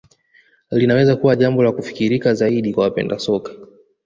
[0.71, 3.51] Linaweza kuwa jambo la kufikirika zaidi kwa wapenda soka